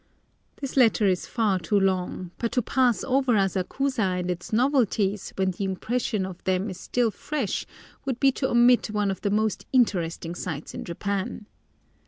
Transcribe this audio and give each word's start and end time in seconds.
This 0.55 0.75
letter 0.77 1.05
is 1.05 1.27
far 1.27 1.59
too 1.59 1.79
long, 1.79 2.31
but 2.39 2.53
to 2.53 2.63
pass 2.63 3.03
over 3.03 3.33
Asakusa 3.37 4.01
and 4.17 4.31
its 4.31 4.51
novelties 4.51 5.31
when 5.35 5.51
the 5.51 5.63
impression 5.63 6.25
of 6.25 6.43
them 6.43 6.71
is 6.71 6.89
fresh 7.11 7.67
would 8.05 8.19
be 8.19 8.31
to 8.31 8.49
omit 8.49 8.87
one 8.87 9.11
of 9.11 9.21
the 9.21 9.29
most 9.29 9.67
interesting 9.71 10.33
sights 10.33 10.73
in 10.73 10.85
Japan. 10.85 11.45